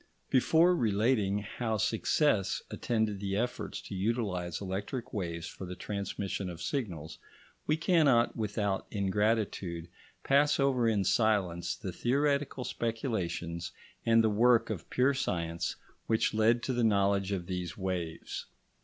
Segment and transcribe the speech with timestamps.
[0.31, 6.59] Before relating how success attended the efforts to utilise electric waves for the transmission of
[6.59, 7.19] signals,
[7.67, 9.89] we cannot without ingratitude
[10.23, 15.75] pass over in silence the theoretical speculations and the work of pure science
[16.07, 18.47] which led to the knowledge of these waves.